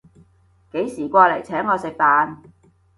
[0.71, 2.37] 幾時過來請我食飯